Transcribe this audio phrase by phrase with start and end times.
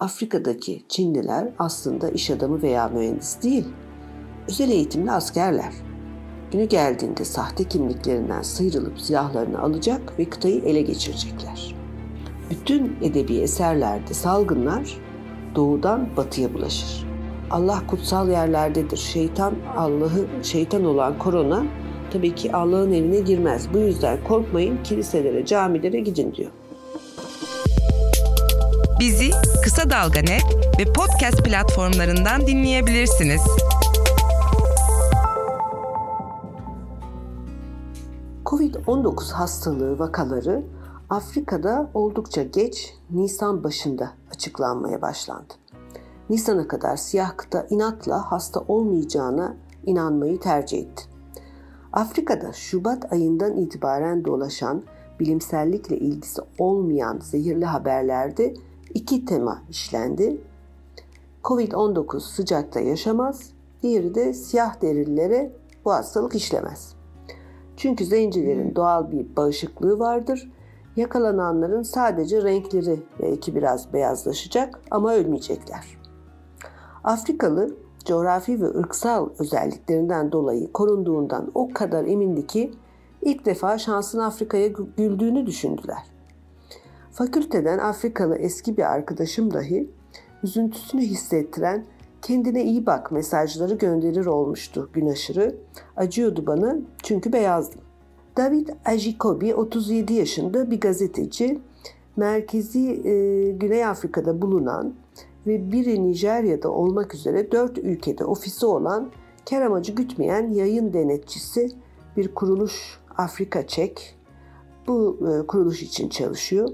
[0.00, 3.64] Afrika'daki Çinliler aslında iş adamı veya mühendis değil.
[4.48, 5.72] Özel eğitimli askerler.
[6.52, 11.74] Günü geldiğinde sahte kimliklerinden sıyrılıp silahlarını alacak ve kıtayı ele geçirecekler.
[12.50, 14.96] Bütün edebi eserlerde salgınlar
[15.54, 17.06] doğudan batıya bulaşır.
[17.50, 18.96] Allah kutsal yerlerdedir.
[18.96, 21.66] Şeytan Allah'ı şeytan olan korona
[22.12, 23.68] tabii ki Allah'ın evine girmez.
[23.74, 26.50] Bu yüzden korkmayın kiliselere, camilere gidin diyor.
[29.00, 29.30] Bizi
[29.64, 30.44] Kısa Dalga Net
[30.78, 33.40] ve podcast platformlarından dinleyebilirsiniz.
[38.46, 40.62] Covid-19 hastalığı vakaları
[41.10, 45.54] Afrika'da oldukça geç Nisan başında açıklanmaya başlandı.
[46.30, 49.56] Nisan'a kadar siyah kıta inatla hasta olmayacağına
[49.86, 51.04] inanmayı tercih etti.
[51.92, 54.82] Afrika'da Şubat ayından itibaren dolaşan
[55.20, 58.54] bilimsellikle ilgisi olmayan zehirli haberlerde
[58.94, 60.40] iki tema işlendi.
[61.44, 63.52] Covid-19 sıcakta yaşamaz,
[63.82, 65.52] diğeri de siyah derililere
[65.84, 66.94] bu hastalık işlemez.
[67.76, 70.52] Çünkü zencilerin doğal bir bağışıklığı vardır.
[70.96, 75.98] Yakalananların sadece renkleri belki biraz beyazlaşacak ama ölmeyecekler.
[77.04, 82.72] Afrikalı coğrafi ve ırksal özelliklerinden dolayı korunduğundan o kadar emindi ki
[83.22, 86.17] ilk defa şansın Afrika'ya güldüğünü düşündüler.
[87.18, 89.90] Fakülteden Afrikalı eski bir arkadaşım dahi
[90.42, 91.84] üzüntüsünü hissettiren
[92.22, 95.56] kendine iyi bak mesajları gönderir olmuştu gün aşırı.
[95.96, 97.80] Acıyordu bana çünkü beyazdım.
[98.36, 101.60] David Ajikobi 37 yaşında bir gazeteci.
[102.16, 103.12] Merkezi e,
[103.52, 104.94] Güney Afrika'da bulunan
[105.46, 109.10] ve biri Nijerya'da olmak üzere dört ülkede ofisi olan
[109.50, 111.70] kar amacı gütmeyen yayın denetçisi
[112.16, 114.18] bir kuruluş Afrika Çek.
[114.86, 116.68] Bu e, kuruluş için çalışıyor.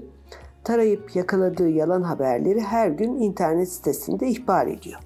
[0.65, 4.99] Tarayıp yakaladığı yalan haberleri her gün internet sitesinde ihbar ediyor.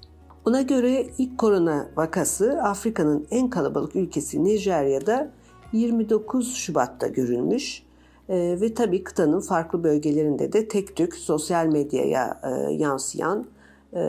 [0.46, 5.30] Ona göre ilk korona vakası Afrika'nın en kalabalık ülkesi Nijerya'da
[5.72, 7.82] 29 Şubat'ta görülmüş
[8.28, 13.46] ee, ve tabii kıtanın farklı bölgelerinde de tek tük sosyal medyaya e, yansıyan
[13.92, 14.02] e,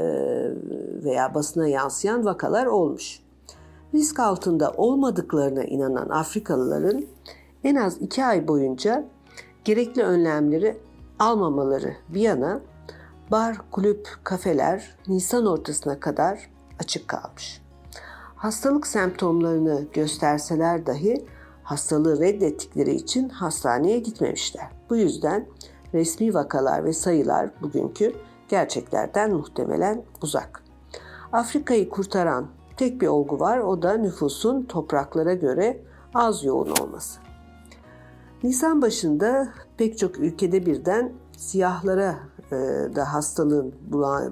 [1.03, 3.19] veya basına yansıyan vakalar olmuş.
[3.93, 7.05] Risk altında olmadıklarına inanan Afrikalıların
[7.63, 9.05] en az iki ay boyunca
[9.65, 10.77] gerekli önlemleri
[11.21, 12.61] almamaları bir yana
[13.31, 16.49] bar, kulüp, kafeler Nisan ortasına kadar
[16.79, 17.61] açık kalmış.
[18.35, 21.25] Hastalık semptomlarını gösterseler dahi
[21.63, 24.67] hastalığı reddettikleri için hastaneye gitmemişler.
[24.89, 25.47] Bu yüzden
[25.93, 28.13] resmi vakalar ve sayılar bugünkü
[28.49, 30.63] gerçeklerden muhtemelen uzak.
[31.31, 35.81] Afrika'yı kurtaran tek bir olgu var o da nüfusun topraklara göre
[36.13, 37.19] az yoğun olması.
[38.43, 39.47] Nisan başında
[39.81, 42.19] pek çok ülkede birden siyahlara
[42.51, 42.55] e,
[42.95, 43.73] da hastalığın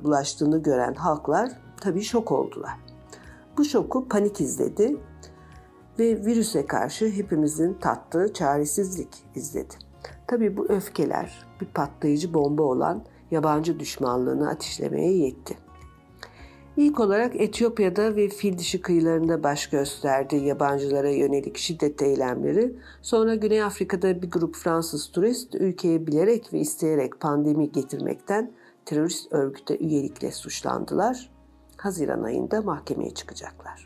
[0.04, 1.52] bulaştığını gören halklar
[1.82, 2.72] tabii şok oldular.
[3.58, 4.98] Bu şoku panik izledi
[6.00, 9.74] ve virüse karşı hepimizin tattığı çaresizlik izledi.
[10.28, 15.58] Tabii bu öfkeler bir patlayıcı bomba olan yabancı düşmanlığını ateşlemeye yetti.
[16.78, 22.76] İlk olarak Etiyopya'da ve fil dişi kıyılarında baş gösterdi yabancılara yönelik şiddet eylemleri.
[23.02, 28.52] Sonra Güney Afrika'da bir grup Fransız turist ülkeye bilerek ve isteyerek pandemi getirmekten
[28.86, 31.30] terörist örgüte üyelikle suçlandılar.
[31.78, 33.86] Haziran ayında mahkemeye çıkacaklar.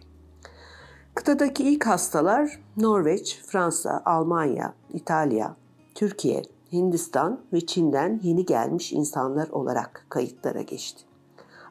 [1.15, 5.55] Kıtadaki ilk hastalar Norveç, Fransa, Almanya, İtalya,
[5.95, 11.03] Türkiye, Hindistan ve Çin'den yeni gelmiş insanlar olarak kayıtlara geçti.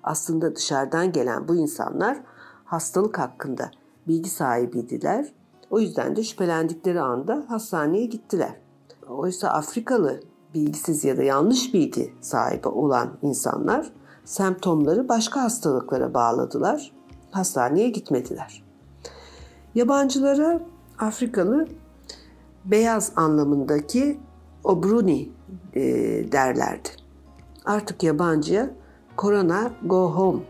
[0.03, 2.19] Aslında dışarıdan gelen bu insanlar
[2.65, 3.71] hastalık hakkında
[4.09, 5.33] bilgi sahibiydiler.
[5.71, 8.55] O yüzden de şüphelendikleri anda hastaneye gittiler.
[9.09, 10.21] Oysa Afrikalı
[10.55, 13.93] bilgisiz ya da yanlış bilgi sahibi olan insanlar
[14.25, 16.93] semptomları başka hastalıklara bağladılar.
[17.31, 18.65] Hastaneye gitmediler.
[19.75, 20.61] Yabancılara
[20.99, 21.69] Afrikalı
[22.65, 24.21] beyaz anlamındaki
[24.65, 25.31] obruni
[25.75, 25.83] e,
[26.33, 26.89] derlerdi.
[27.65, 28.71] Artık yabancıya
[29.17, 30.43] korona go home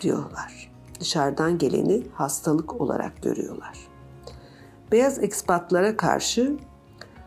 [0.00, 0.70] diyorlar.
[1.00, 3.78] Dışarıdan geleni hastalık olarak görüyorlar.
[4.92, 6.56] Beyaz ekspatlara karşı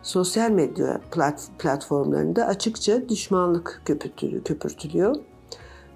[0.03, 3.81] sosyal medya plat, platformlarında açıkça düşmanlık
[4.45, 5.15] köpürtülüyor.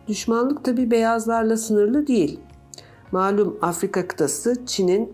[0.07, 2.39] Düşmanlık tabi beyazlarla sınırlı değil.
[3.12, 5.13] Malum Afrika kıtası Çin'in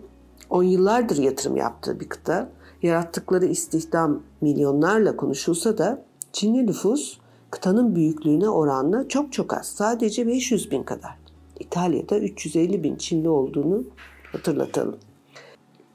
[0.50, 2.48] 10 yıllardır yatırım yaptığı bir kıta.
[2.82, 7.17] Yarattıkları istihdam milyonlarla konuşulsa da Çinli nüfus
[7.50, 9.66] kıtanın büyüklüğüne oranla çok çok az.
[9.66, 11.18] Sadece 500 bin kadar.
[11.60, 13.84] İtalya'da 350 bin Çinli olduğunu
[14.32, 14.98] hatırlatalım.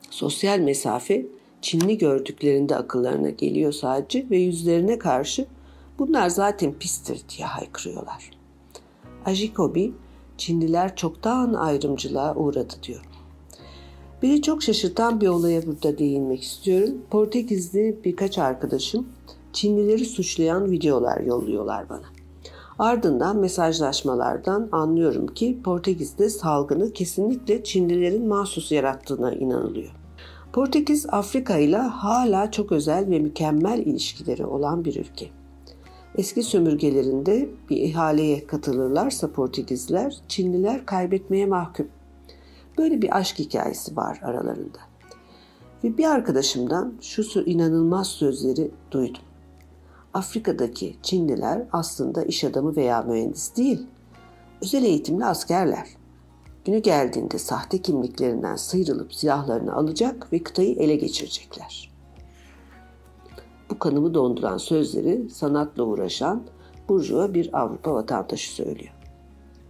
[0.09, 1.25] Sosyal mesafe
[1.61, 5.45] Çinli gördüklerinde akıllarına geliyor sadece ve yüzlerine karşı
[5.99, 8.31] bunlar zaten pistir diye haykırıyorlar.
[9.25, 9.93] Ajikobi,
[10.37, 13.01] Çinliler çoktan ayrımcılığa uğradı diyor.
[14.21, 16.97] Beni çok şaşırtan bir olaya burada değinmek istiyorum.
[17.11, 19.07] Portekizli birkaç arkadaşım
[19.53, 22.05] Çinlileri suçlayan videolar yolluyorlar bana.
[22.79, 29.91] Ardından mesajlaşmalardan anlıyorum ki Portekiz'de salgını kesinlikle Çinlilerin mahsus yarattığına inanılıyor.
[30.53, 35.29] Portekiz Afrika ile hala çok özel ve mükemmel ilişkileri olan bir ülke.
[36.17, 41.87] Eski sömürgelerinde bir ihaleye katılırlarsa Portekizliler, Çinliler kaybetmeye mahkum.
[42.77, 44.79] Böyle bir aşk hikayesi var aralarında.
[45.83, 49.21] Ve bir arkadaşımdan şu inanılmaz sözleri duydum.
[50.13, 53.87] Afrika'daki Çinliler aslında iş adamı veya mühendis değil.
[54.61, 55.87] Özel eğitimli askerler.
[56.65, 61.93] Günü geldiğinde sahte kimliklerinden sıyrılıp silahlarını alacak ve kıtayı ele geçirecekler.
[63.69, 66.43] Bu kanımı donduran sözleri sanatla uğraşan
[66.89, 68.93] burjuva bir Avrupa vatandaşı söylüyor.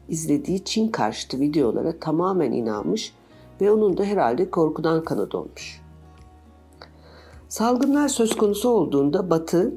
[0.09, 3.13] İzlediği Çin karşıtı videolara tamamen inanmış
[3.61, 5.81] ve onun da herhalde korkudan kanı donmuş.
[7.49, 9.73] Salgınlar söz konusu olduğunda Batı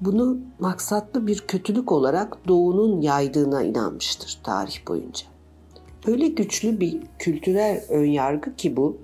[0.00, 5.26] bunu maksatlı bir kötülük olarak doğunun yaydığına inanmıştır tarih boyunca.
[6.06, 8.96] Öyle güçlü bir kültürel önyargı ki bu,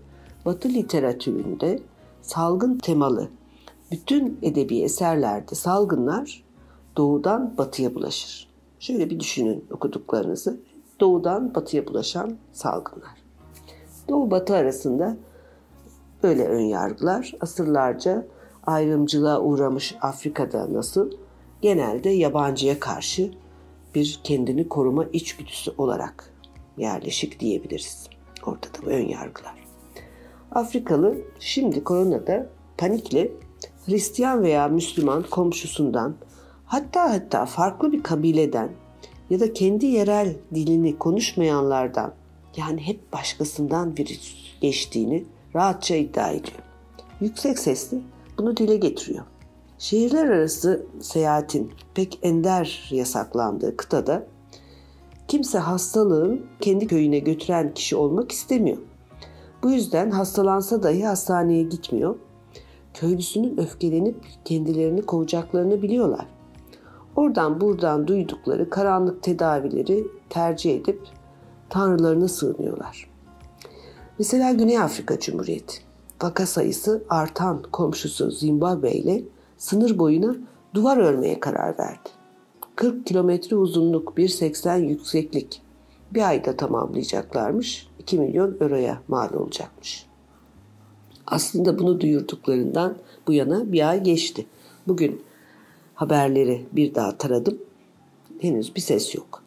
[0.46, 1.80] Batı literatüründe
[2.22, 3.28] salgın temalı
[3.90, 6.44] bütün edebi eserlerde salgınlar
[6.96, 8.48] doğudan batıya bulaşır.
[8.80, 10.60] Şöyle bir düşünün okuduklarınızı.
[11.00, 13.22] Doğudan batıya bulaşan salgınlar.
[14.08, 15.16] Doğu batı arasında
[16.22, 18.26] böyle ön yargılar asırlarca
[18.70, 21.10] ayrımcılığa uğramış Afrika'da nasıl
[21.62, 23.30] genelde yabancıya karşı
[23.94, 26.32] bir kendini koruma içgüdüsü olarak
[26.78, 28.08] yerleşik diyebiliriz.
[28.46, 29.54] Ortada bu ön yargılar.
[30.52, 32.46] Afrikalı şimdi koronada
[32.78, 33.30] panikle
[33.86, 36.14] Hristiyan veya Müslüman komşusundan
[36.66, 38.70] hatta hatta farklı bir kabileden
[39.30, 42.12] ya da kendi yerel dilini konuşmayanlardan
[42.56, 45.24] yani hep başkasından virüs geçtiğini
[45.54, 46.58] rahatça iddia ediyor.
[47.20, 47.98] Yüksek sesli
[48.38, 49.24] bunu dile getiriyor.
[49.78, 54.26] Şehirler arası seyahatin pek ender yasaklandığı kıtada
[55.28, 58.78] kimse hastalığın kendi köyüne götüren kişi olmak istemiyor.
[59.62, 62.16] Bu yüzden hastalansa dahi hastaneye gitmiyor.
[62.94, 66.26] Köylüsünün öfkelenip kendilerini kovacaklarını biliyorlar.
[67.16, 71.00] Oradan buradan duydukları karanlık tedavileri tercih edip
[71.68, 73.10] tanrılarına sığınıyorlar.
[74.18, 75.89] Mesela Güney Afrika Cumhuriyeti
[76.22, 79.22] vaka sayısı artan komşusu Zimbabwe ile
[79.58, 80.36] sınır boyuna
[80.74, 82.08] duvar örmeye karar verdi.
[82.76, 85.62] 40 kilometre uzunluk, 1.80 yükseklik.
[86.14, 87.88] Bir ayda tamamlayacaklarmış.
[87.98, 90.06] 2 milyon euroya mal olacakmış.
[91.26, 92.96] Aslında bunu duyurduklarından
[93.26, 94.46] bu yana bir ay geçti.
[94.88, 95.22] Bugün
[95.94, 97.58] haberleri bir daha taradım.
[98.40, 99.42] Henüz bir ses yok.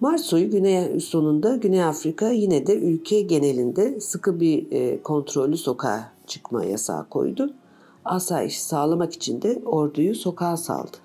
[0.00, 6.12] Mart soyu Güney sonunda Güney Afrika yine de ülke genelinde sıkı bir e, kontrollü sokağa
[6.26, 7.54] çıkma yasağı koydu.
[8.04, 10.96] Asayiş sağlamak için de orduyu sokağa saldı.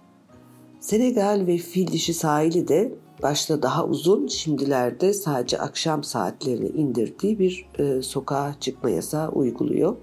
[0.79, 7.69] Senegal ve fil dişi sahili de başta daha uzun, şimdilerde sadece akşam saatlerini indirdiği bir
[7.79, 9.95] e, sokağa çıkma yasağı uyguluyor.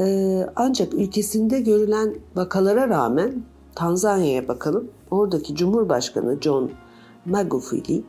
[0.00, 3.42] E, ancak ülkesinde görülen vakalara rağmen
[3.74, 4.90] Tanzanya'ya bakalım.
[5.10, 6.70] Oradaki Cumhurbaşkanı John
[7.30, 8.02] Magufuli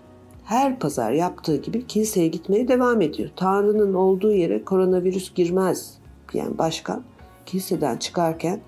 [0.44, 3.30] her pazar yaptığı gibi kiliseye gitmeye devam ediyor.
[3.36, 5.98] Tanrı'nın olduğu yere koronavirüs girmez
[6.34, 7.04] diyen başkan
[7.46, 8.62] kiliseden çıkarken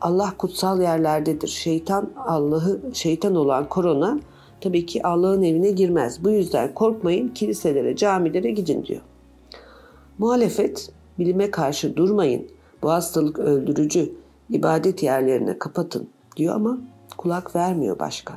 [0.00, 1.48] Allah kutsal yerlerdedir.
[1.48, 4.20] Şeytan Allah'ı şeytan olan korona
[4.60, 6.24] tabii ki Allah'ın evine girmez.
[6.24, 9.00] Bu yüzden korkmayın kiliselere, camilere gidin diyor.
[10.18, 12.48] Muhalefet bilime karşı durmayın.
[12.82, 14.12] Bu hastalık öldürücü.
[14.50, 16.78] İbadet yerlerine kapatın diyor ama
[17.16, 18.36] kulak vermiyor başkan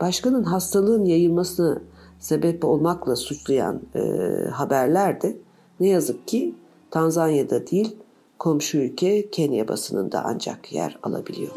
[0.00, 1.78] başkanın hastalığın yayılmasına
[2.18, 4.00] sebep olmakla suçlayan e,
[4.52, 5.36] haberler de
[5.80, 6.54] ne yazık ki
[6.90, 7.96] Tanzanya'da değil
[8.38, 11.52] komşu ülke Kenya basınında ancak yer alabiliyor.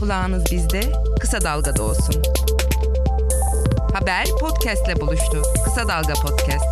[0.00, 0.80] Kulağınız bizde,
[1.20, 2.22] kısa dalgada olsun.
[3.92, 5.42] Haber podcastle buluştu.
[5.64, 6.64] Kısa Dalga Podcast.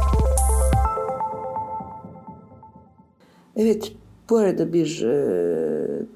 [3.57, 3.93] Evet,
[4.31, 5.66] bu arada bir e,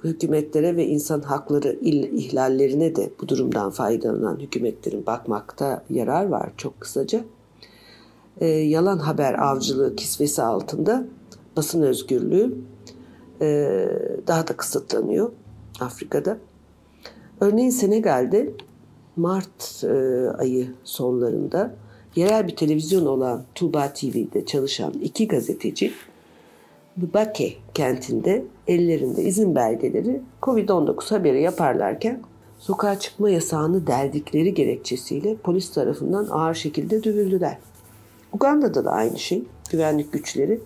[0.04, 7.24] hükümetlere ve insan hakları ihlallerine de bu durumdan faydalanan hükümetlerin bakmakta yarar var çok kısaca.
[8.40, 11.06] E, yalan haber avcılığı kisvesi altında
[11.56, 12.54] basın özgürlüğü
[13.40, 13.78] e,
[14.26, 15.32] daha da kısıtlanıyor
[15.80, 16.38] Afrika'da.
[17.40, 18.52] Örneğin Senegal'de
[19.16, 19.88] Mart e,
[20.38, 21.74] ayı sonlarında
[22.16, 25.92] yerel bir televizyon olan Tuba TV'de çalışan iki gazeteci
[27.00, 32.20] Bubake kentinde ellerinde izin belgeleri Covid-19 haberi yaparlarken
[32.58, 37.58] sokağa çıkma yasağını deldikleri gerekçesiyle polis tarafından ağır şekilde dövüldüler.
[38.32, 39.44] Uganda'da da aynı şey.
[39.70, 40.60] Güvenlik güçleri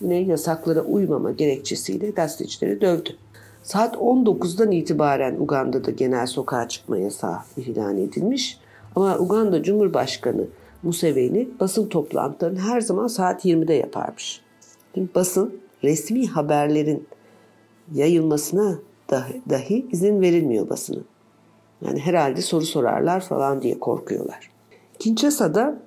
[0.00, 3.10] yine yasaklara uymama gerekçesiyle gazetecileri dövdü.
[3.62, 8.60] Saat 19'dan itibaren Uganda'da genel sokağa çıkma yasağı ilan edilmiş.
[8.96, 10.46] Ama Uganda Cumhurbaşkanı
[10.82, 14.40] Museveni basın toplantılarını her zaman saat 20'de yaparmış.
[14.94, 17.06] Şimdi basın resmi haberlerin
[17.94, 18.78] yayılmasına
[19.10, 21.04] dahi, dahi izin verilmiyor basının.
[21.84, 24.50] Yani herhalde soru sorarlar falan diye korkuyorlar.
[24.98, 25.78] Kinshasa'da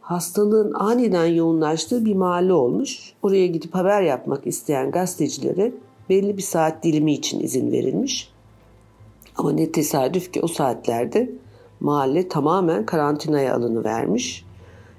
[0.00, 3.12] hastalığın aniden yoğunlaştığı bir mahalle olmuş.
[3.22, 5.72] Oraya gidip haber yapmak isteyen gazetecilere
[6.08, 8.32] belli bir saat dilimi için izin verilmiş.
[9.36, 11.30] Ama ne tesadüf ki o saatlerde
[11.80, 14.44] mahalle tamamen karantinaya alını vermiş.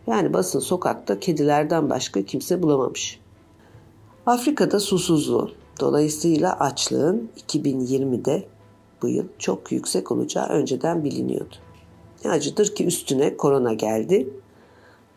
[0.08, 3.21] Yani basın sokakta kedilerden başka kimse bulamamış.
[4.26, 8.48] Afrika'da susuzluğu, dolayısıyla açlığın 2020'de
[9.02, 11.56] bu yıl çok yüksek olacağı önceden biliniyordu.
[12.26, 14.34] Ne acıdır ki üstüne korona geldi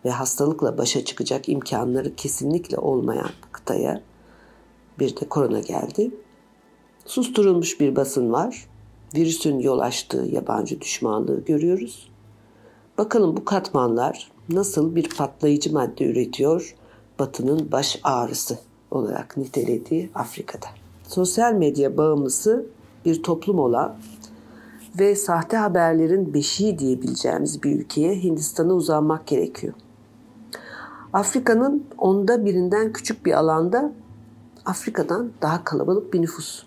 [0.05, 4.03] ve hastalıkla başa çıkacak imkanları kesinlikle olmayan kıtaya
[4.99, 6.11] bir de korona geldi.
[7.07, 8.67] Susturulmuş bir basın var.
[9.15, 12.09] Virüsün yol açtığı yabancı düşmanlığı görüyoruz.
[12.99, 16.77] Bakalım bu katmanlar nasıl bir patlayıcı madde üretiyor
[17.19, 18.59] Batı'nın baş ağrısı
[18.95, 20.67] olarak nitelediği Afrika'da.
[21.09, 22.67] Sosyal medya bağımlısı
[23.05, 23.97] bir toplum olan
[24.99, 29.75] ve sahte haberlerin beşiği diyebileceğimiz bir ülkeye Hindistan'a uzanmak gerekiyor.
[31.13, 33.93] Afrika'nın onda birinden küçük bir alanda
[34.65, 36.65] Afrika'dan daha kalabalık bir nüfus.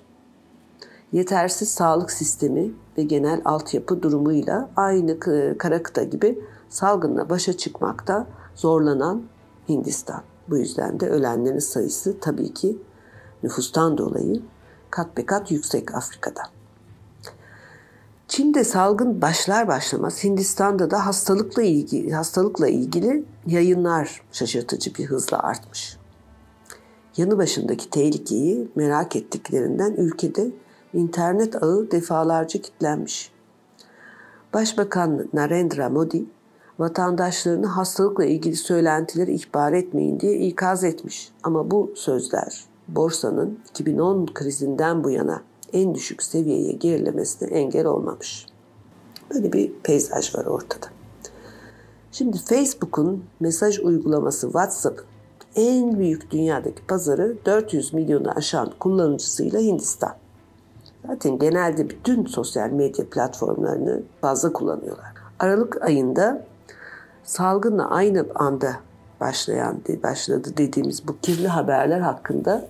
[1.11, 5.19] Yetersiz sağlık sistemi ve genel altyapı durumuyla aynı
[5.57, 9.23] kara kıta gibi salgınla başa çıkmakta zorlanan
[9.69, 10.21] Hindistan.
[10.49, 12.77] Bu yüzden de ölenlerin sayısı tabii ki
[13.43, 14.41] nüfustan dolayı
[14.89, 16.41] kat be kat yüksek Afrika'da.
[18.27, 25.97] Çin'de salgın başlar başlamaz Hindistan'da da hastalıkla ilgili hastalıkla ilgili yayınlar şaşırtıcı bir hızla artmış.
[27.17, 30.51] Yanı başındaki tehlikeyi merak ettiklerinden ülkede
[30.93, 33.31] internet ağı defalarca kilitlenmiş.
[34.53, 36.25] Başbakan Narendra Modi
[36.79, 41.31] vatandaşlarını hastalıkla ilgili söylentileri ihbar etmeyin diye ikaz etmiş.
[41.43, 45.41] Ama bu sözler borsanın 2010 krizinden bu yana
[45.73, 48.45] en düşük seviyeye gerilemesine engel olmamış.
[49.33, 50.87] Böyle bir peyzaj var ortada.
[52.11, 55.05] Şimdi Facebook'un mesaj uygulaması WhatsApp'ın
[55.55, 60.13] en büyük dünyadaki pazarı 400 milyonu aşan kullanıcısıyla Hindistan.
[61.07, 65.13] Zaten genelde bütün sosyal medya platformlarını fazla kullanıyorlar.
[65.39, 66.45] Aralık ayında
[67.27, 68.75] salgınla aynı anda
[69.21, 72.67] başlayan başladı dediğimiz bu kirli haberler hakkında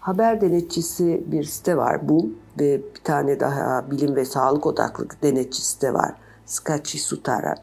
[0.00, 2.30] haber denetçisi bir site var bu
[2.60, 6.14] ve bir tane daha bilim ve sağlık odaklı denetçi site var.
[6.46, 7.54] Skachi Sutara.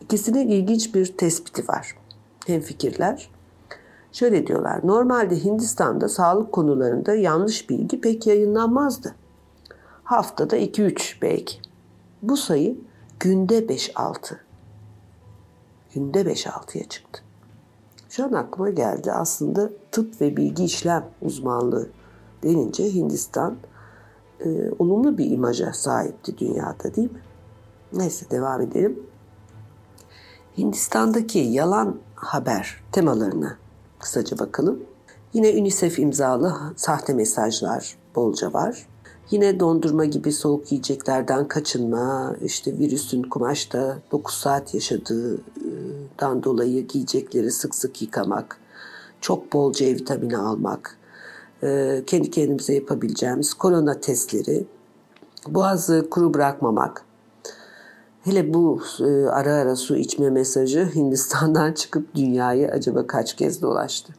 [0.00, 1.96] İkisinin ilginç bir tespiti var.
[2.46, 3.30] Hem fikirler.
[4.12, 4.80] Şöyle diyorlar.
[4.84, 9.14] Normalde Hindistan'da sağlık konularında yanlış bilgi pek yayınlanmazdı.
[10.04, 11.58] Haftada 2-3 belki.
[12.22, 12.78] Bu sayı
[13.20, 14.43] günde 5-6
[15.94, 17.22] günde 5-6'ya çıktı.
[18.08, 21.88] Şu an aklıma geldi aslında tıp ve bilgi işlem uzmanlığı
[22.42, 23.56] denince Hindistan
[24.40, 27.20] e, olumlu bir imaja sahipti dünyada değil mi?
[27.92, 29.02] Neyse devam edelim.
[30.58, 33.56] Hindistan'daki yalan haber temalarına
[33.98, 34.82] kısaca bakalım.
[35.32, 38.86] Yine UNICEF imzalı sahte mesajlar bolca var.
[39.30, 47.74] Yine dondurma gibi soğuk yiyeceklerden kaçınma, işte virüsün kumaşta 9 saat yaşadığından dolayı giyecekleri sık
[47.74, 48.58] sık yıkamak,
[49.20, 50.98] çok bol C vitamini almak,
[51.62, 54.66] e, kendi kendimize yapabileceğimiz korona testleri,
[55.48, 57.04] boğazı kuru bırakmamak.
[58.24, 64.12] Hele bu e, ara ara su içme mesajı Hindistan'dan çıkıp dünyayı acaba kaç kez dolaştı.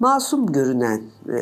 [0.00, 1.38] Masum görünen e,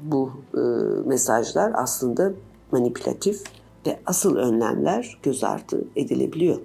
[0.00, 0.60] bu e,
[1.08, 2.32] mesajlar aslında
[2.72, 3.42] manipülatif
[3.86, 6.56] ve asıl önlemler göz ardı edilebiliyor.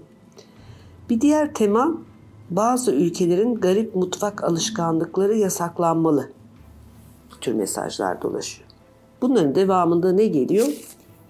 [1.10, 1.98] Bir diğer tema
[2.50, 6.30] bazı ülkelerin garip mutfak alışkanlıkları yasaklanmalı.
[7.42, 8.70] Tür mesajlar dolaşıyor.
[9.22, 10.68] Bunların devamında ne geliyor?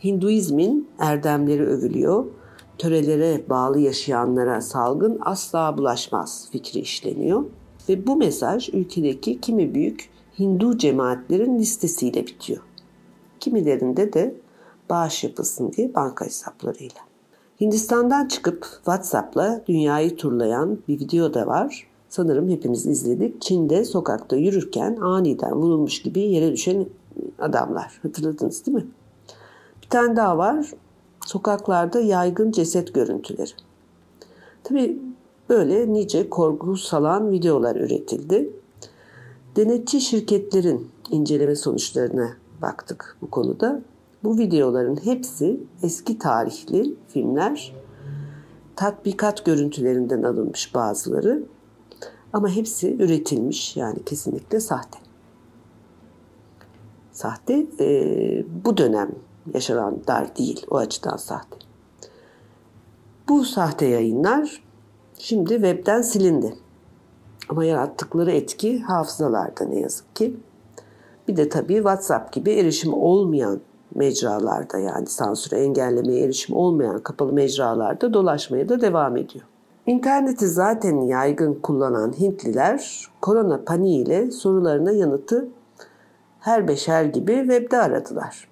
[0.03, 2.25] Hinduizmin erdemleri övülüyor.
[2.77, 7.43] Törelere bağlı yaşayanlara salgın asla bulaşmaz fikri işleniyor.
[7.89, 10.10] Ve bu mesaj ülkedeki kimi büyük
[10.42, 12.62] Hindu cemaatlerin listesiyle bitiyor.
[13.40, 14.36] Kimilerinde de
[14.90, 17.02] bağış yapılsın diye banka hesaplarıyla.
[17.62, 21.88] Hindistan'dan çıkıp WhatsApp'la dünyayı turlayan bir video da var.
[22.10, 23.42] Sanırım hepimiz izledik.
[23.42, 26.86] Çin'de sokakta yürürken aniden vurulmuş gibi yere düşen
[27.40, 28.00] adamlar.
[28.04, 28.88] Hatırladınız değil mi?
[29.84, 30.72] Bir tane daha var.
[31.26, 33.52] Sokaklarda yaygın ceset görüntüleri.
[34.64, 35.00] Tabi
[35.50, 38.61] böyle nice korku salan videolar üretildi.
[39.55, 43.81] Denetçi şirketlerin inceleme sonuçlarına baktık bu konuda.
[44.24, 47.75] Bu videoların hepsi eski tarihli filmler,
[48.75, 51.43] tatbikat görüntülerinden alınmış bazıları
[52.34, 55.00] ama hepsi üretilmiş yani kesinlikle sahte.
[57.12, 59.12] Sahte e, bu dönem
[59.53, 61.58] yaşananlar değil o açıdan sahte.
[63.29, 64.63] Bu sahte yayınlar
[65.17, 66.55] şimdi webden silindi.
[67.51, 70.38] Ama yarattıkları etki hafızalarda ne yazık ki.
[71.27, 73.60] Bir de tabii WhatsApp gibi erişim olmayan
[73.96, 79.46] mecralarda yani sansüre engellemeye erişim olmayan kapalı mecralarda dolaşmaya da devam ediyor.
[79.86, 85.48] İnterneti zaten yaygın kullanan Hintliler korona paniğiyle sorularına yanıtı
[86.39, 88.48] her beşer gibi webde aradılar.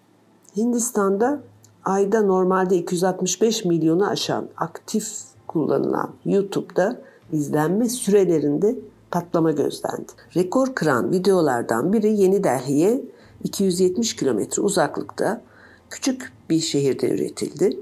[0.58, 1.40] Hindistan'da
[1.86, 5.14] ayda normalde 265 milyonu aşan aktif
[5.48, 8.76] kullanılan YouTube'da izlenme sürelerinde
[9.12, 10.12] patlama gözlendi.
[10.36, 13.02] Rekor kıran videolardan biri Yeni Delhi'ye
[13.44, 15.42] 270 kilometre uzaklıkta
[15.90, 17.80] küçük bir şehirde üretildi.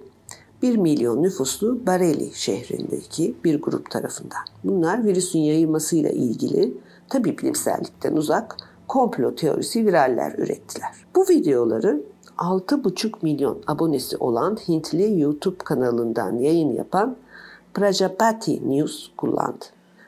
[0.62, 4.42] 1 milyon nüfuslu Bareli şehrindeki bir grup tarafından.
[4.64, 6.74] Bunlar virüsün yayılmasıyla ilgili
[7.10, 10.92] tabi bilimsellikten uzak komplo teorisi viraller ürettiler.
[11.16, 12.02] Bu videoları
[12.38, 17.18] 6,5 milyon abonesi olan Hintli YouTube kanalından yayın yapan
[17.78, 19.66] Prajapati News kullandı.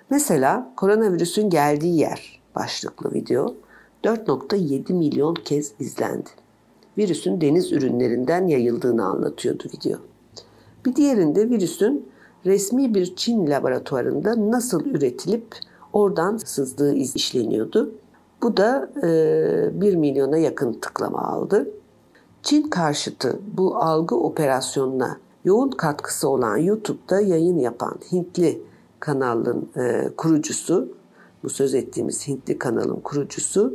[0.10, 3.56] Mesela koronavirüsün geldiği yer başlıklı video
[4.04, 6.30] 4.7 milyon kez izlendi.
[6.98, 10.00] Virüsün deniz ürünlerinden yayıldığını anlatıyordu video.
[10.86, 12.10] Bir diğerinde virüsün
[12.46, 15.56] resmi bir Çin laboratuvarında nasıl üretilip
[15.94, 17.92] oradan sızdığı işleniyordu.
[18.42, 21.72] Bu da e, 1 milyona yakın tıklama aldı.
[22.44, 25.18] Çin karşıtı bu algı operasyonuna
[25.50, 28.62] yoğun katkısı olan YouTube'da yayın yapan Hintli
[29.00, 30.94] kanalın e, kurucusu,
[31.44, 33.74] bu söz ettiğimiz Hintli kanalın kurucusu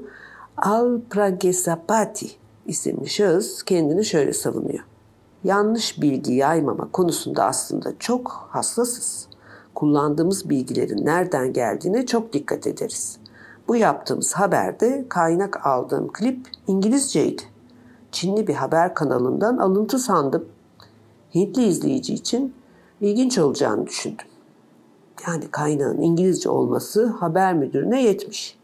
[0.57, 2.31] Al Pragesapati
[2.67, 4.85] isimli şahıs kendini şöyle savunuyor.
[5.45, 9.29] Yanlış bilgi yaymama konusunda aslında çok hassasız.
[9.75, 13.19] Kullandığımız bilgilerin nereden geldiğine çok dikkat ederiz.
[13.69, 17.43] Bu yaptığımız haberde kaynak aldığım klip İngilizceydi.
[18.13, 20.54] Çinli bir haber kanalından alıntı sandım.
[21.35, 22.55] Hintli izleyici için
[23.01, 24.27] ilginç olacağını düşündüm.
[25.29, 28.59] Yani kaynağın İngilizce olması haber müdürüne yetmiş.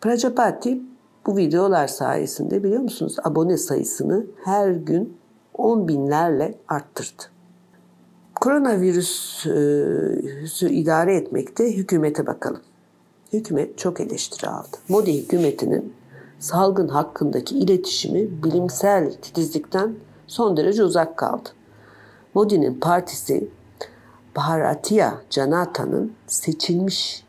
[0.00, 0.82] Prajapati
[1.26, 5.16] bu videolar sayesinde biliyor musunuz abone sayısını her gün
[5.54, 7.22] 10 binlerle arttırdı.
[8.40, 12.60] Koronavirüsü idare etmekte hükümete bakalım.
[13.32, 14.76] Hükümet çok eleştiri aldı.
[14.88, 15.92] Modi hükümetinin
[16.38, 19.94] salgın hakkındaki iletişimi bilimsel titizlikten
[20.26, 21.48] son derece uzak kaldı.
[22.34, 23.48] Modi'nin partisi
[24.36, 27.24] Bharatiya Janata'nın seçilmiş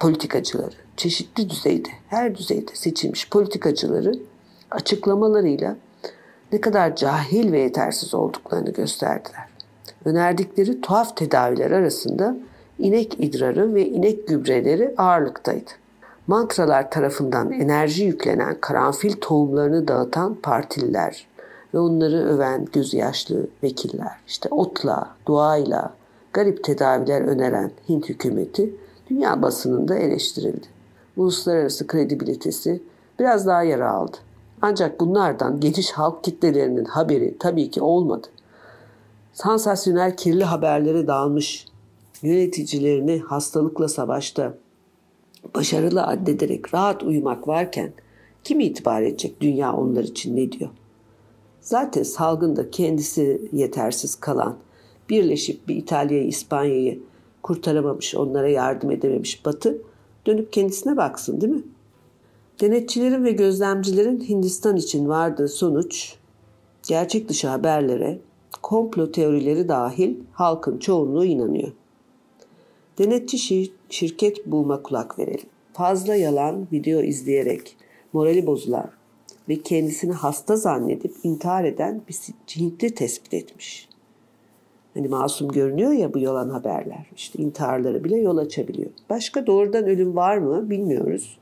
[0.00, 4.12] politikacıları, çeşitli düzeyde, her düzeyde seçilmiş politikacıları
[4.70, 5.76] açıklamalarıyla
[6.52, 9.48] ne kadar cahil ve yetersiz olduklarını gösterdiler.
[10.04, 12.36] Önerdikleri tuhaf tedaviler arasında
[12.78, 15.70] inek idrarı ve inek gübreleri ağırlıktaydı.
[16.26, 21.26] Mantralar tarafından enerji yüklenen karanfil tohumlarını dağıtan partililer
[21.74, 25.94] ve onları öven gözü yaşlı vekiller, işte otla, duayla,
[26.32, 28.74] garip tedaviler öneren Hint hükümeti
[29.10, 30.66] dünya basınında eleştirildi.
[31.16, 32.82] Uluslararası kredibilitesi
[33.18, 34.16] biraz daha yara aldı.
[34.62, 38.26] Ancak bunlardan geniş halk kitlelerinin haberi tabii ki olmadı.
[39.32, 41.66] Sansasyonel kirli haberlere dağılmış
[42.22, 44.54] yöneticilerini hastalıkla savaşta
[45.54, 47.92] başarılı addederek rahat uyumak varken
[48.44, 50.70] kim itibar edecek dünya onlar için ne diyor?
[51.68, 54.56] Zaten salgında kendisi yetersiz kalan,
[55.10, 57.00] birleşip bir İtalya'yı, İspanya'yı
[57.42, 59.82] kurtaramamış, onlara yardım edememiş Batı
[60.26, 61.62] dönüp kendisine baksın değil mi?
[62.60, 66.14] Denetçilerin ve gözlemcilerin Hindistan için vardığı sonuç
[66.88, 68.18] gerçek dışı haberlere,
[68.62, 71.72] komplo teorileri dahil halkın çoğunluğu inanıyor.
[72.98, 75.48] Denetçi şirket bulma kulak verelim.
[75.72, 77.76] Fazla yalan video izleyerek
[78.12, 78.97] morali bozulan
[79.48, 82.14] ve kendisini hasta zannedip intihar eden bir
[82.56, 83.88] Hintli tespit etmiş.
[84.94, 87.06] Hani masum görünüyor ya bu yalan haberler.
[87.16, 88.90] İşte intiharları bile yol açabiliyor.
[89.10, 91.38] Başka doğrudan ölüm var mı bilmiyoruz.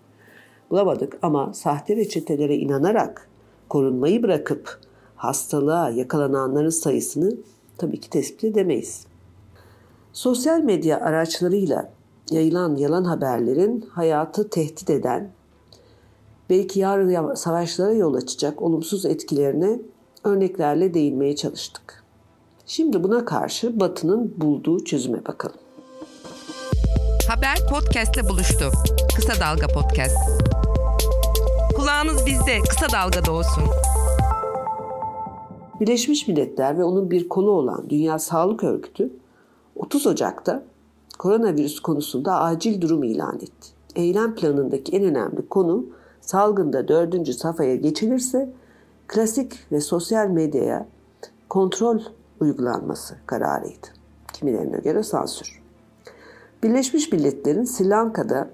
[0.71, 3.29] Bulamadık ama sahte reçetelere inanarak
[3.69, 4.81] korunmayı bırakıp
[5.17, 7.37] hastalığa yakalananların sayısını
[7.79, 9.07] tabii ki tespit edemeyiz.
[10.13, 11.93] Sosyal medya araçlarıyla
[12.31, 15.31] yayılan yalan haberlerin hayatı tehdit eden,
[16.51, 19.81] belki yarın savaşlara yol açacak olumsuz etkilerine
[20.25, 22.05] örneklerle değinmeye çalıştık.
[22.67, 25.57] Şimdi buna karşı Batı'nın bulduğu çözüme bakalım.
[27.29, 28.71] Haber podcastle buluştu.
[29.17, 30.17] Kısa Dalga Podcast.
[31.77, 33.65] Kulağınız bizde, Kısa Dalga'da olsun.
[35.81, 39.11] Birleşmiş Milletler ve onun bir kolu olan Dünya Sağlık Örgütü
[39.77, 40.63] 30 Ocak'ta
[41.19, 43.69] koronavirüs konusunda acil durum ilan etti.
[43.97, 45.87] Eylem planındaki en önemli konu
[46.27, 48.49] salgında dördüncü safhaya geçilirse
[49.07, 50.87] klasik ve sosyal medyaya
[51.49, 52.01] kontrol
[52.41, 53.87] uygulanması kararıydı.
[54.33, 55.63] Kimilerine göre sansür.
[56.63, 58.49] Birleşmiş Milletler'in Sri Lanka'da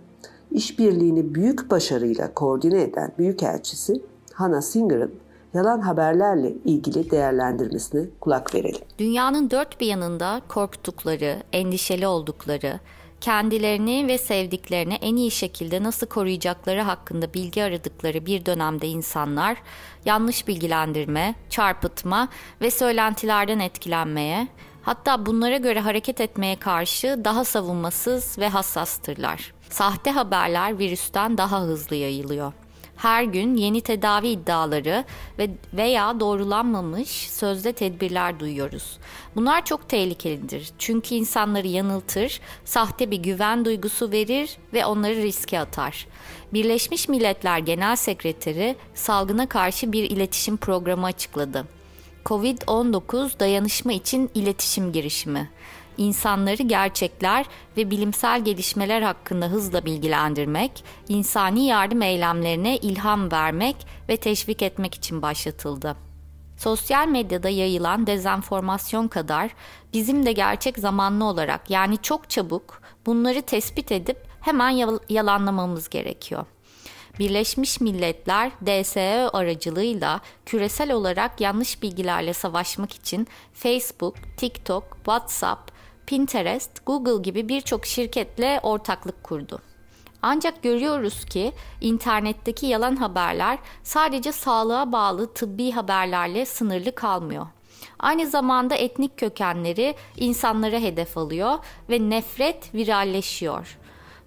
[0.51, 5.15] işbirliğini büyük başarıyla koordine eden Büyükelçisi Hannah Singer'ın
[5.55, 8.81] yalan haberlerle ilgili değerlendirmesine kulak verelim.
[8.99, 12.81] Dünyanın dört bir yanında korktukları, endişeli oldukları,
[13.23, 19.57] kendilerini ve sevdiklerini en iyi şekilde nasıl koruyacakları hakkında bilgi aradıkları bir dönemde insanlar
[20.05, 22.29] yanlış bilgilendirme, çarpıtma
[22.61, 24.49] ve söylentilerden etkilenmeye,
[24.83, 29.55] hatta bunlara göre hareket etmeye karşı daha savunmasız ve hassastırlar.
[29.71, 32.53] Sahte haberler virüsten daha hızlı yayılıyor
[33.03, 35.05] her gün yeni tedavi iddiaları
[35.39, 38.99] ve veya doğrulanmamış sözde tedbirler duyuyoruz.
[39.37, 40.71] Bunlar çok tehlikelidir.
[40.79, 46.07] Çünkü insanları yanıltır, sahte bir güven duygusu verir ve onları riske atar.
[46.53, 51.65] Birleşmiş Milletler Genel Sekreteri salgına karşı bir iletişim programı açıkladı.
[52.25, 55.51] Covid-19 dayanışma için iletişim girişimi
[55.99, 63.77] insanları gerçekler ve bilimsel gelişmeler hakkında hızla bilgilendirmek, insani yardım eylemlerine ilham vermek
[64.09, 65.97] ve teşvik etmek için başlatıldı.
[66.57, 69.51] Sosyal medyada yayılan dezenformasyon kadar
[69.93, 76.47] bizim de gerçek zamanlı olarak yani çok çabuk bunları tespit edip hemen yalanlamamız gerekiyor.
[77.19, 85.73] Birleşmiş Milletler DSE aracılığıyla küresel olarak yanlış bilgilerle savaşmak için Facebook, TikTok, WhatsApp,
[86.13, 89.59] Pinterest, Google gibi birçok şirketle ortaklık kurdu.
[90.23, 97.47] Ancak görüyoruz ki internetteki yalan haberler sadece sağlığa bağlı tıbbi haberlerle sınırlı kalmıyor.
[97.99, 101.59] Aynı zamanda etnik kökenleri insanlara hedef alıyor
[101.91, 103.79] ve nefret viralleşiyor.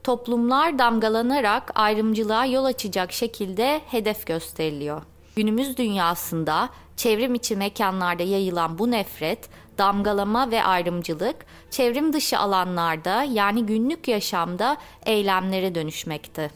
[0.04, 5.02] Toplumlar damgalanarak ayrımcılığa yol açacak şekilde hedef gösteriliyor.
[5.36, 11.36] Günümüz dünyasında çevrim içi mekanlarda yayılan bu nefret damgalama ve ayrımcılık
[11.70, 16.52] çevrim dışı alanlarda yani günlük yaşamda eylemlere dönüşmekte.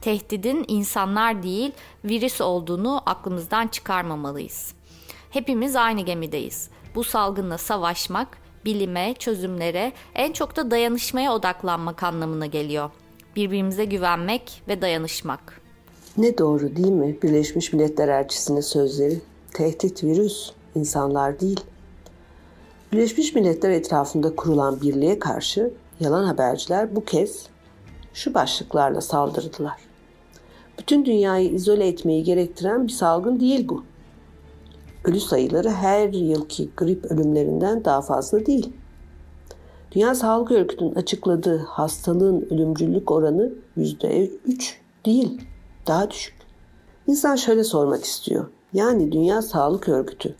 [0.00, 1.72] Tehdidin insanlar değil
[2.04, 4.74] virüs olduğunu aklımızdan çıkarmamalıyız.
[5.30, 6.68] Hepimiz aynı gemideyiz.
[6.94, 12.90] Bu salgınla savaşmak bilime, çözümlere, en çok da dayanışmaya odaklanmak anlamına geliyor.
[13.36, 15.60] Birbirimize güvenmek ve dayanışmak.
[16.16, 19.20] Ne doğru değil mi Birleşmiş Milletler Elçisi'nin sözleri?
[19.54, 21.60] Tehdit virüs, insanlar değil.
[22.94, 27.46] Birleşmiş Milletler etrafında kurulan birliğe karşı yalan haberciler bu kez
[28.12, 29.80] şu başlıklarla saldırdılar.
[30.78, 33.84] Bütün dünyayı izole etmeyi gerektiren bir salgın değil bu.
[35.04, 38.72] Ölü sayıları her yılki grip ölümlerinden daha fazla değil.
[39.92, 44.30] Dünya Sağlık Örgütü'nün açıkladığı hastalığın ölümcüllük oranı %3
[45.06, 45.40] değil,
[45.86, 46.34] daha düşük.
[47.06, 48.46] İnsan şöyle sormak istiyor.
[48.72, 50.36] Yani Dünya Sağlık Örgütü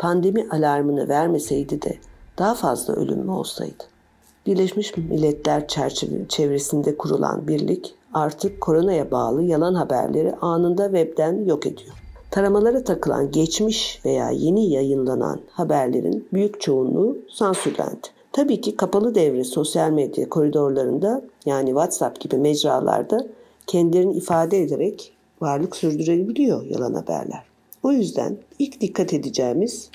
[0.00, 1.98] pandemi alarmını vermeseydi de
[2.38, 3.84] daha fazla ölüm mü olsaydı?
[4.46, 11.92] Birleşmiş Milletler çerçeve çevresinde kurulan birlik artık koronaya bağlı yalan haberleri anında webden yok ediyor.
[12.30, 18.08] Taramalara takılan geçmiş veya yeni yayınlanan haberlerin büyük çoğunluğu sansürlendi.
[18.32, 23.26] Tabii ki kapalı devre sosyal medya koridorlarında yani WhatsApp gibi mecralarda
[23.66, 27.49] kendilerini ifade ederek varlık sürdürebiliyor yalan haberler.
[27.82, 29.90] O yüzden ilk dikkat edeceğimiz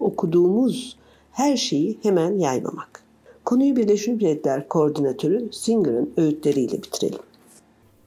[0.00, 0.96] okuduğumuz
[1.32, 3.02] her şeyi hemen yaymamak.
[3.44, 7.18] Konuyu Birleşmiş Milletler Koordinatörü Singer'ın öğütleriyle bitirelim.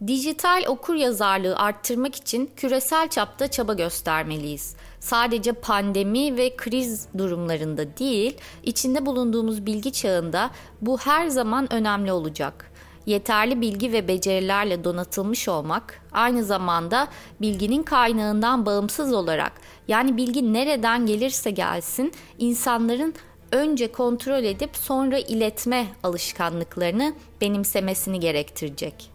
[0.08, 4.76] Dijital okur yazarlığı arttırmak için küresel çapta çaba göstermeliyiz.
[5.00, 12.73] Sadece pandemi ve kriz durumlarında değil, içinde bulunduğumuz bilgi çağında bu her zaman önemli olacak
[13.06, 17.08] yeterli bilgi ve becerilerle donatılmış olmak, aynı zamanda
[17.42, 19.52] bilginin kaynağından bağımsız olarak
[19.88, 23.14] yani bilgi nereden gelirse gelsin insanların
[23.52, 29.10] önce kontrol edip sonra iletme alışkanlıklarını benimsemesini gerektirecek.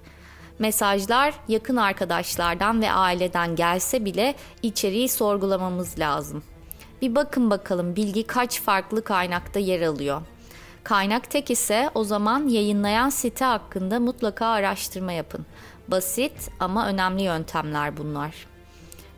[0.59, 6.43] Mesajlar yakın arkadaşlardan ve aileden gelse bile içeriği sorgulamamız lazım.
[7.03, 10.23] Bir bakın bakalım bilgi kaç farklı kaynakta yer alıyor.
[10.85, 15.47] Kaynak tek ise o zaman yayınlayan site hakkında mutlaka araştırma yapın.
[15.89, 18.35] Basit ama önemli yöntemler bunlar.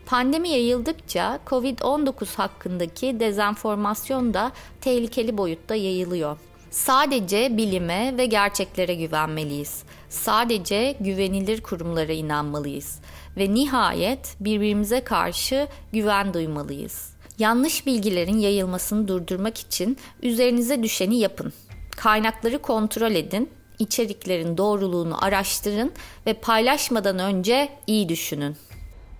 [0.06, 6.36] Pandemi yayıldıkça COVID-19 hakkındaki dezenformasyon da tehlikeli boyutta yayılıyor.
[6.70, 9.82] Sadece bilime ve gerçeklere güvenmeliyiz.
[10.08, 13.00] Sadece güvenilir kurumlara inanmalıyız
[13.36, 17.19] ve nihayet birbirimize karşı güven duymalıyız.
[17.40, 21.52] Yanlış bilgilerin yayılmasını durdurmak için üzerinize düşeni yapın.
[21.96, 23.48] Kaynakları kontrol edin,
[23.78, 25.92] içeriklerin doğruluğunu araştırın
[26.26, 28.56] ve paylaşmadan önce iyi düşünün.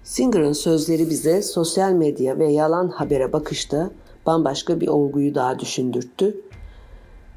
[0.05, 3.91] Singer'ın sözleri bize sosyal medya ve yalan habere bakışta
[4.27, 6.41] bambaşka bir olguyu daha düşündürttü.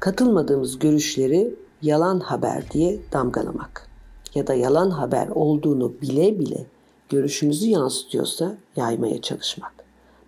[0.00, 3.88] Katılmadığımız görüşleri yalan haber diye damgalamak
[4.34, 6.66] ya da yalan haber olduğunu bile bile
[7.08, 9.83] görüşümüzü yansıtıyorsa yaymaya çalışmak.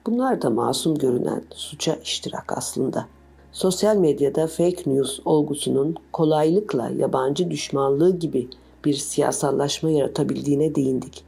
[0.06, 3.06] Bunlar da masum görünen suça iştirak aslında.
[3.52, 8.48] Sosyal medyada fake news olgusunun kolaylıkla yabancı düşmanlığı gibi
[8.84, 11.24] bir siyasallaşma yaratabildiğine değindik.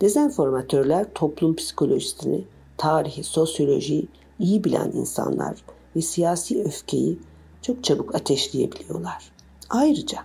[0.00, 2.44] Dezenformatörler toplum psikolojisini,
[2.76, 5.64] tarihi, sosyolojiyi iyi bilen insanlar
[5.96, 7.18] ve siyasi öfkeyi
[7.62, 9.32] çok çabuk ateşleyebiliyorlar.
[9.70, 10.18] Ayrıca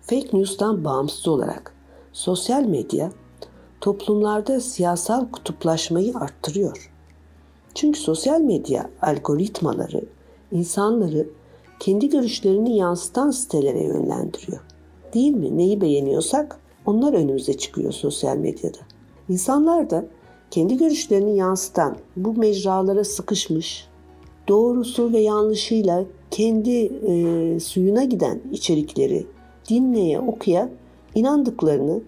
[0.00, 1.74] fake news'tan bağımsız olarak
[2.12, 3.12] sosyal medya
[3.80, 6.97] toplumlarda siyasal kutuplaşmayı arttırıyor.
[7.74, 10.04] Çünkü sosyal medya algoritmaları
[10.52, 11.28] insanları
[11.80, 14.60] kendi görüşlerini yansıtan sitelere yönlendiriyor.
[15.14, 15.58] Değil mi?
[15.58, 18.78] Neyi beğeniyorsak onlar önümüze çıkıyor sosyal medyada.
[19.28, 20.04] İnsanlar da
[20.50, 23.88] kendi görüşlerini yansıtan bu mecralara sıkışmış,
[24.48, 29.26] doğrusu ve yanlışıyla kendi e, suyuna giden içerikleri
[29.68, 30.68] dinleye, okuya
[31.14, 32.00] inandıklarını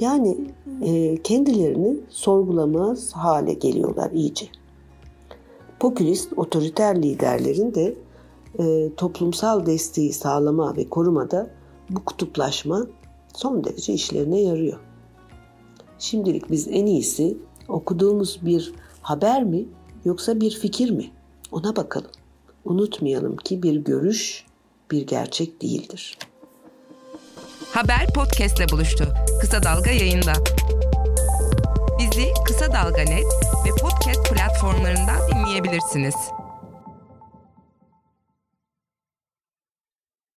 [0.00, 0.38] yani
[0.82, 4.46] e, kendilerini sorgulamaz hale geliyorlar iyice.
[5.86, 7.94] Popülist otoriter liderlerin de
[8.58, 11.50] e, toplumsal desteği sağlama ve korumada
[11.90, 12.86] bu kutuplaşma
[13.34, 14.78] son derece işlerine yarıyor.
[15.98, 18.72] Şimdilik biz en iyisi okuduğumuz bir
[19.02, 19.64] haber mi
[20.04, 21.10] yoksa bir fikir mi?
[21.52, 22.10] Ona bakalım.
[22.64, 24.44] Unutmayalım ki bir görüş
[24.90, 26.18] bir gerçek değildir.
[27.70, 29.04] Haber podcastle buluştu.
[29.40, 30.32] Kısa Dalga yayında.
[31.98, 33.26] Bizi Kısa Dalga Net
[34.46, 36.14] platformlarından dinleyebilirsiniz.